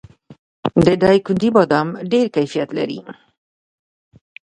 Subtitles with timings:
[0.85, 2.99] د دایکنډي بادام ډیر کیفیت لري.